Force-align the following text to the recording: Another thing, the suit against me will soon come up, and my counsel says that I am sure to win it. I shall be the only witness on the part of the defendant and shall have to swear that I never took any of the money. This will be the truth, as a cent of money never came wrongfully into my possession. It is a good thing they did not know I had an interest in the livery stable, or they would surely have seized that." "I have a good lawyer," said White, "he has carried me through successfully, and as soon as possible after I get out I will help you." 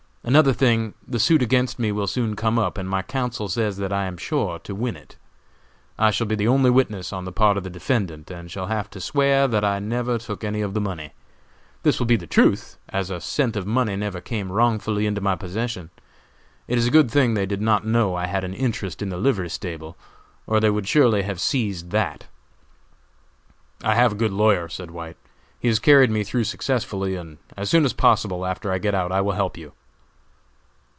Another 0.23 0.53
thing, 0.53 0.93
the 1.05 1.17
suit 1.17 1.41
against 1.41 1.79
me 1.79 1.91
will 1.91 2.05
soon 2.05 2.35
come 2.35 2.59
up, 2.59 2.77
and 2.77 2.87
my 2.87 3.01
counsel 3.01 3.47
says 3.49 3.77
that 3.77 3.91
I 3.91 4.05
am 4.05 4.17
sure 4.17 4.59
to 4.59 4.75
win 4.75 4.95
it. 4.95 5.17
I 5.97 6.11
shall 6.11 6.27
be 6.27 6.35
the 6.35 6.47
only 6.47 6.69
witness 6.69 7.11
on 7.11 7.25
the 7.25 7.31
part 7.31 7.57
of 7.57 7.63
the 7.63 7.71
defendant 7.71 8.29
and 8.29 8.49
shall 8.49 8.67
have 8.67 8.87
to 8.91 9.01
swear 9.01 9.47
that 9.47 9.65
I 9.65 9.79
never 9.79 10.19
took 10.19 10.43
any 10.43 10.61
of 10.61 10.75
the 10.75 10.79
money. 10.79 11.13
This 11.81 11.97
will 11.97 12.05
be 12.05 12.17
the 12.17 12.27
truth, 12.27 12.77
as 12.89 13.09
a 13.09 13.19
cent 13.19 13.55
of 13.57 13.65
money 13.65 13.95
never 13.95 14.21
came 14.21 14.51
wrongfully 14.51 15.07
into 15.07 15.21
my 15.21 15.35
possession. 15.35 15.89
It 16.67 16.77
is 16.77 16.85
a 16.85 16.91
good 16.91 17.09
thing 17.09 17.33
they 17.33 17.47
did 17.47 17.59
not 17.61 17.83
know 17.83 18.13
I 18.13 18.27
had 18.27 18.43
an 18.43 18.53
interest 18.53 19.01
in 19.01 19.09
the 19.09 19.17
livery 19.17 19.49
stable, 19.49 19.97
or 20.45 20.59
they 20.59 20.69
would 20.69 20.87
surely 20.87 21.23
have 21.23 21.41
seized 21.41 21.89
that." 21.89 22.27
"I 23.83 23.95
have 23.95 24.11
a 24.11 24.15
good 24.21 24.31
lawyer," 24.31 24.69
said 24.69 24.91
White, 24.91 25.17
"he 25.59 25.67
has 25.67 25.79
carried 25.79 26.11
me 26.11 26.23
through 26.23 26.43
successfully, 26.43 27.15
and 27.15 27.39
as 27.57 27.71
soon 27.71 27.85
as 27.85 27.93
possible 27.93 28.45
after 28.45 28.71
I 28.71 28.77
get 28.77 28.93
out 28.93 29.11
I 29.11 29.21
will 29.21 29.33
help 29.33 29.57
you." 29.57 29.73